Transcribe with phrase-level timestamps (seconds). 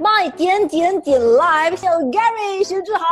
[0.00, 3.04] 麦点点点 live，小 Gary 徐志豪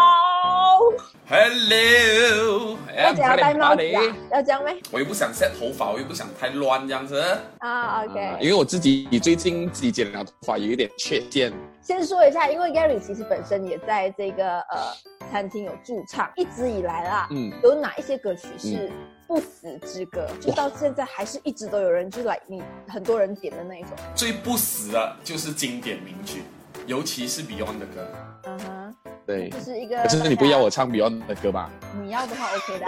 [1.28, 4.76] ，Hello，要剪样戴帽子啊，要这样没？
[4.92, 7.20] 我又不想剪头发，我又不想太乱这样子
[7.58, 8.04] 啊。
[8.04, 11.52] OK，因为我自己最近自己剪了头发，有一点缺件。
[11.82, 14.86] 先说一下，因为 Gary 其实本身也在这个呃
[15.32, 18.88] 餐厅有驻唱，一直以来啦，嗯，有哪一些歌曲是
[19.26, 23.90] 不死之歌，就到现在还是一直都有人就来，你很多人点的那一种。
[24.14, 26.42] 最不死的就是经典名曲。
[26.86, 28.06] 尤其是 Beyond 的歌，
[28.44, 28.94] 嗯哼，
[29.26, 31.68] 对，就是一个，就是你不要我唱 Beyond 的歌吧？
[32.00, 32.86] 你要的话，OK 的。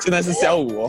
[0.00, 0.84] 现在是下午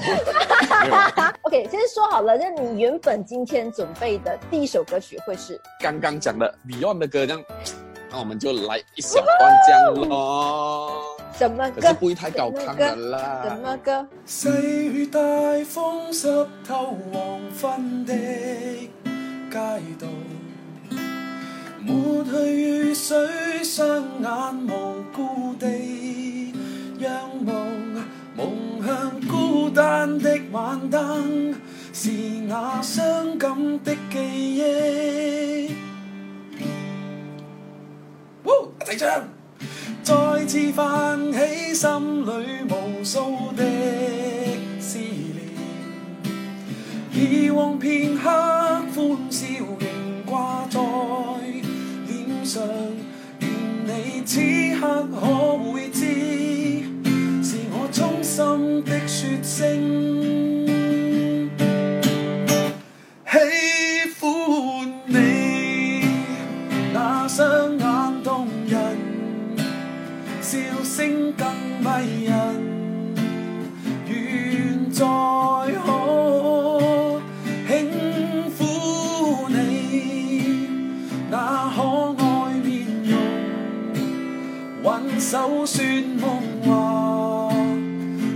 [1.42, 1.70] ，OK，哦。
[1.70, 7.44] 先 说好了，那你原本今天准备的第一首歌曲会是刚刚讲的 Beyond 的歌，这样，
[8.10, 10.92] 那我们就来一小段这样喽。
[11.38, 11.94] 什么歌？
[11.94, 13.42] 不会太高亢的啦。
[13.44, 14.08] 什么歌？
[21.88, 23.30] 抹去雨水，
[23.64, 23.88] 双
[24.22, 26.52] 眼无故地，
[27.00, 27.12] 仰
[27.46, 27.56] 望
[28.36, 31.56] 望向孤单的晚灯，
[31.94, 32.12] 是
[32.46, 35.72] 那伤感的记忆。
[38.44, 39.24] 呜，齐唱，
[40.04, 43.64] 再次泛起心里无数的
[44.78, 45.56] 思念，
[47.14, 48.92] 以往片刻欢
[49.32, 49.46] 笑
[49.80, 50.82] 仍挂在。
[52.56, 53.50] 愿
[53.86, 54.40] 你此
[54.80, 55.28] 刻可
[55.72, 56.02] 会知，
[57.44, 60.17] 是我衷心的说声。
[85.30, 85.84] 手说
[86.22, 86.30] 梦
[86.64, 87.52] 话，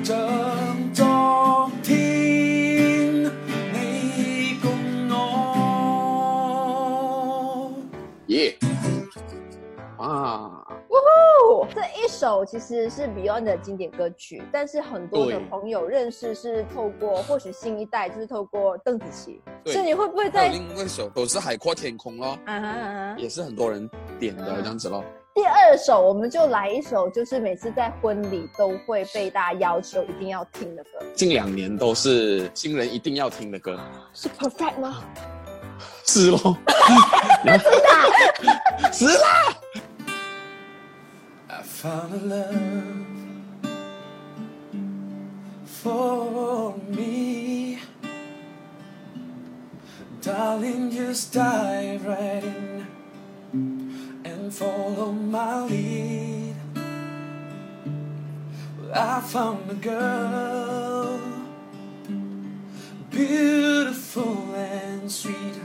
[0.03, 3.23] 像昨天
[3.71, 4.69] 你共
[5.09, 7.71] 我。
[8.27, 8.53] 耶
[9.97, 10.01] 啊！
[10.01, 11.65] 哇哦！
[11.73, 19.39] 这一首其实是 Beyond 的经典歌曲，但是很多的朋友认识是透过，或许新一代就是透过邓紫棋。
[19.65, 22.37] 是你会不会在另一首都是海阔天空咯？
[22.47, 23.89] 嗯嗯嗯，也是很多人
[24.19, 25.01] 点的这样子咯。
[25.33, 30.89] 第二首，我们就来一首，就是每次在婚礼都会被大家要求一定要听的歌。
[31.15, 33.79] 近两年都是新人一定要听的歌，
[34.13, 35.01] 是《Perfect》吗？
[36.05, 36.57] 是喽！
[52.11, 52.90] right in.
[54.51, 56.55] follow my lead.
[58.93, 61.21] I found a girl,
[63.09, 65.55] beautiful and sweet.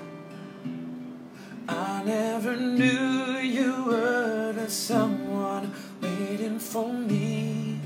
[1.68, 7.80] I never knew you were the someone waiting for me.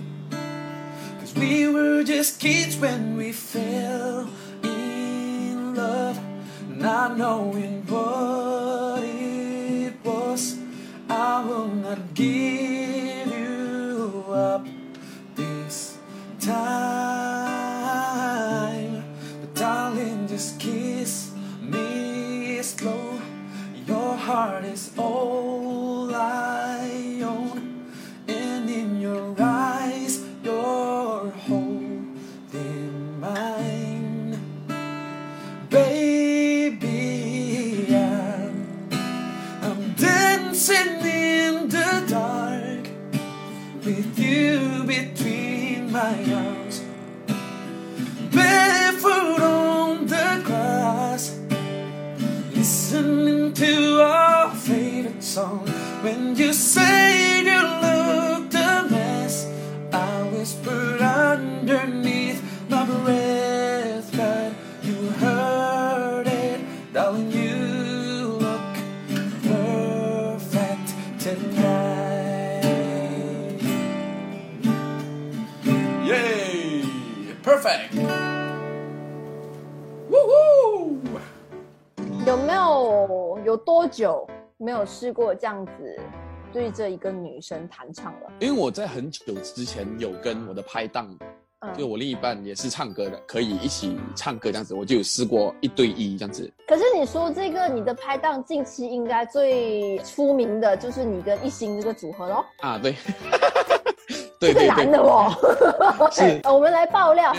[1.20, 4.28] Cause we were just kids when we fell
[4.62, 6.20] in love,
[6.68, 8.09] not knowing what.
[11.90, 12.59] pergi
[77.50, 77.90] Perfect！
[82.26, 84.24] 有没有有多久
[84.56, 86.00] 没有试过这样子
[86.52, 88.30] 对着一个女生弹唱了？
[88.38, 91.08] 因为我在很久之前有跟我的拍档，
[91.76, 96.48] 就我另一半也是唱歌的，可以一起唱歌这样子，我就有试过一对一这样子。
[96.68, 102.44] 可是你说这个，你的拍档近期应该最出名的就是你跟一兴这个组合喽？
[102.60, 102.94] 啊，对。
[104.40, 105.28] 这个男的哦，
[106.10, 106.40] 是。
[106.50, 107.30] 我们来爆料，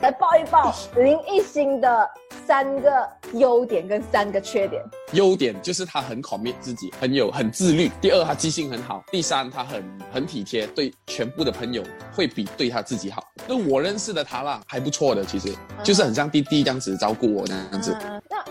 [0.00, 2.10] 来爆一爆林依新的
[2.46, 4.82] 三个优点跟三个缺点。
[5.12, 7.88] 优点就是他很考 t 自己，很有很自律。
[8.00, 9.00] 第二，他记性很好。
[9.12, 11.80] 第三，他很很体贴，对全部的朋友
[12.12, 13.22] 会比对他自己好。
[13.46, 15.54] 那我认识的他啦，还不错的，其实
[15.84, 17.96] 就是很像弟弟这样子照顾我那样子。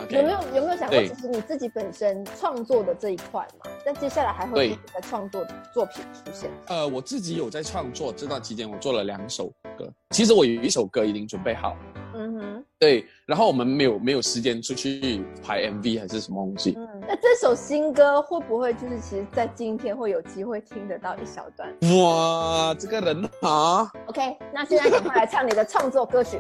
[0.09, 3.69] 有没有有没有想过，就是你自己本身创作的这一块嘛？
[3.86, 6.50] 那接下来还会在创作作品出现？
[6.68, 9.92] 呃，我自己有在创作，这段期间我做了两首歌。
[10.12, 11.80] 其实我有一首歌已经准备好了。
[12.15, 12.63] 嗯哼。
[12.80, 16.75] 对，然后我们没有没有时间出去拍 MV 还是什么东西。
[16.77, 16.88] 嗯。
[17.01, 21.69] 那这首新歌会不会就是其实，在今天会有机会听得到一小段？
[21.98, 26.39] 哇，这个人啊！OK，那现在赶快来唱你的创作歌曲。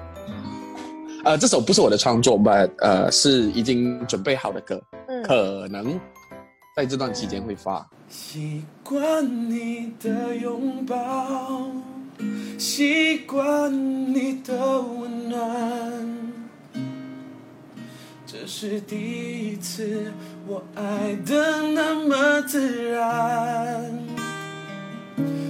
[1.27, 2.53] 呃，这首不是我的创作，吧？
[2.79, 4.81] 呃是已经准备好的歌，
[5.25, 5.99] 可能
[6.73, 7.85] 在这段期间会发。
[8.07, 11.59] 习惯你的拥抱，
[12.57, 13.69] 习惯
[14.15, 16.31] 你的温暖，
[18.25, 20.13] 这是第一次
[20.47, 23.91] 我爱的那么自然，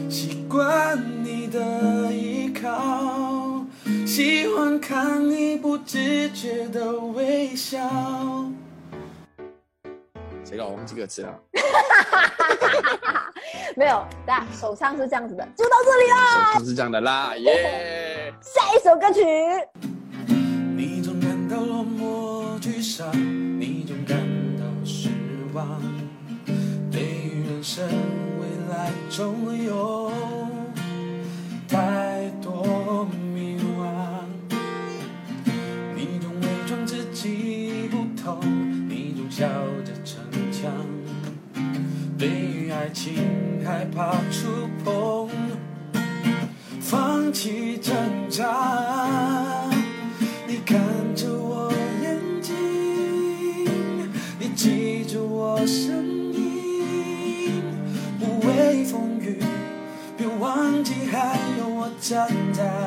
[0.09, 3.26] 习惯你的依靠。
[4.17, 7.77] 喜欢看你不自觉的微笑。
[10.43, 10.65] 谁搞？
[10.65, 11.39] 我忘记个词了。
[13.77, 16.57] 没有，家首唱是这样子的，就到这里啦。
[16.57, 18.33] 不是这样的啦，耶！
[18.41, 19.21] 下一首歌曲。
[43.97, 45.27] 怕触碰，
[46.79, 47.95] 放弃挣
[48.29, 48.45] 扎。
[50.47, 50.79] 你看
[51.15, 51.71] 着我
[52.03, 52.53] 眼睛，
[54.39, 57.59] 你记住我声音。
[58.19, 59.39] 无畏风雨，
[60.15, 62.86] 别忘记还有我站在。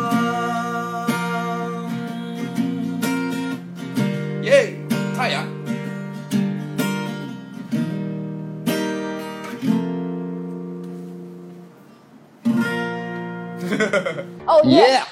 [14.60, 14.88] 哦耶！
[14.88, 15.02] 耶！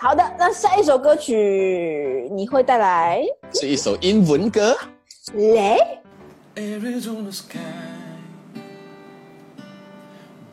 [0.00, 3.22] 好的，那下一首歌曲你会带来
[3.52, 4.76] 是一首英文歌。
[5.34, 5.78] 雷？
[6.54, 7.58] Arizona sky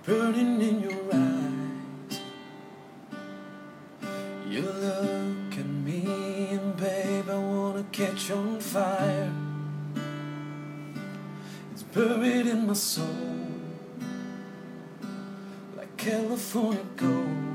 [0.06, 2.20] burning in your eyes.
[4.50, 9.32] You look at me and babe, I wanna catch on fire.
[11.74, 13.06] It's buried in my soul
[15.78, 17.49] like California gold.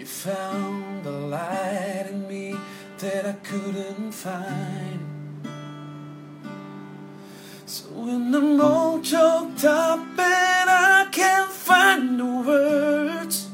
[0.00, 2.56] You found the light in me
[3.00, 5.44] that I couldn't find.
[7.66, 13.46] So when I'm all choked up and I can't find the words,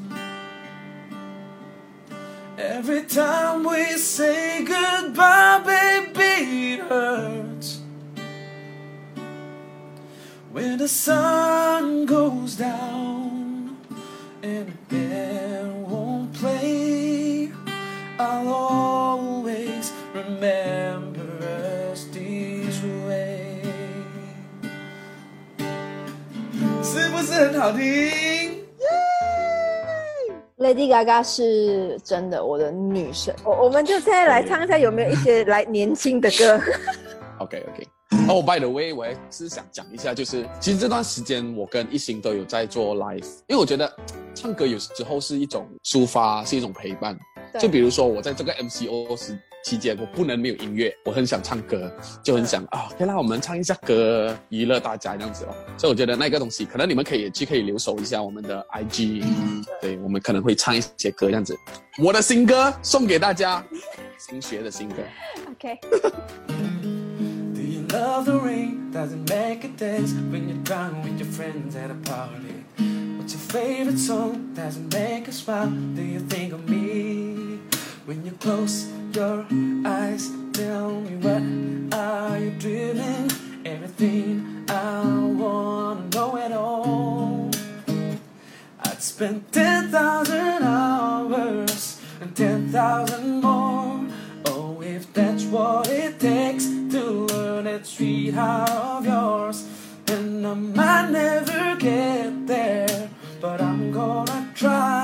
[2.57, 7.81] every time we say goodbye, baby, it hurts.
[10.53, 13.79] When the sun goes down
[14.45, 14.79] and
[26.89, 27.81] 是不是很好听
[30.59, 33.35] ？Lady Gaga 是真的，我的女神。
[33.45, 36.61] 我我们就再来唱一下，有没有一些来年轻的歌
[37.39, 37.87] ？OK OK。
[38.29, 43.93] Oh by the way，我也是想讲一下，就是其实这段时间我跟一心都有在做 live，因为我觉得
[44.35, 47.17] 唱歌有时候是一种抒发，是一种陪伴。
[47.59, 50.93] 就比如说，我在这个 M C O 时期间，我不能没有音乐。
[51.05, 51.91] 我很想唱歌，
[52.23, 55.55] 就很想啊，可以让我们唱一下歌，娱乐大家这样子哦。
[55.79, 59.23] 所以我觉得那个东西，可能你们可以去可以留守一下我们的 I G，
[59.81, 61.57] 对我们可能会唱一些歌这样子。
[62.03, 63.65] 我的新歌送给大家，
[64.19, 64.97] 新学的新歌。
[65.59, 65.77] Okay。
[78.07, 79.45] When you close your
[79.85, 81.43] eyes, tell me what
[81.99, 83.29] are you dreaming?
[83.65, 85.03] Everything I
[85.41, 87.51] wanna know at all.
[88.85, 94.07] I'd spend 10,000 hours and 10,000 more.
[94.45, 99.67] Oh, if that's what it takes to learn that sweetheart of yours.
[100.07, 103.11] And I might never get there,
[103.41, 104.96] but I'm gonna try.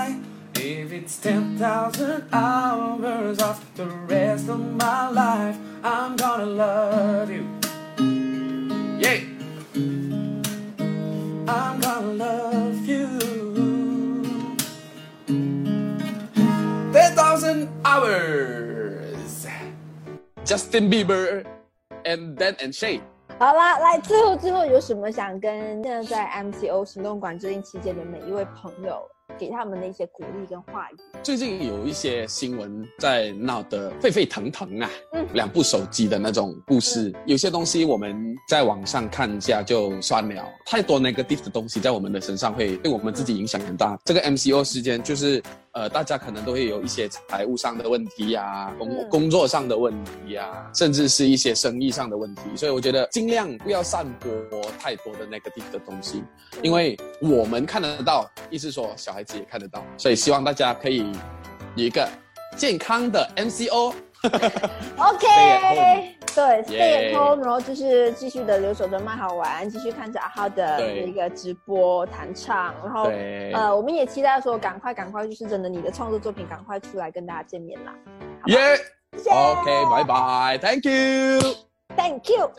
[1.12, 7.44] If it's 10,000 hours of the rest of my life, I'm gonna love you.
[8.98, 9.20] Yeah!
[11.46, 13.20] I'm gonna love you.
[16.94, 19.46] 10,000 hours.
[20.46, 21.44] Justin Bieber
[22.06, 23.02] and Dan and Shay。
[23.38, 29.04] 好啦，来最后最后有什么想跟现在在 MCO 行动管制令期间的每一位朋友，
[29.39, 30.95] 给他们的一些鼓励跟话语。
[31.23, 37.13] 最近有一些新闻在闹得沸沸腾腾啊，嗯，两部手机的那种故事。
[37.27, 43.99] 有些东西我们在网上看一下就算了，太多 negative 的东西在我们的身上会对我们自己影响很大。
[44.05, 45.41] 这个 MCO 时间就是，
[45.73, 52.43] 呃，大家可能都会有一些财务上的问题呀，工工作上的问题呀，甚至是一些生意上的问题。
[52.57, 56.23] 所以我觉得尽量不要散播太多的 negative 的东西，
[56.63, 59.22] 因为我们看得到，意思说小孩。
[59.37, 61.11] 也看得到，所以希望大家可以
[61.77, 62.07] 有一个
[62.57, 63.97] 健康的 MCO，OK，
[66.67, 73.05] 对，home，然后就是继续的留守着麦好玩，继续看着阿浩的一个直播弹唱，然后
[73.55, 77.95] 呃，我们也期待说赶快赶快，就是真的你的创作作品赶快出来跟大家见面啦。
[78.47, 78.75] 耶
[79.15, 82.53] ，OK，拜拜，Thank you，Thank you。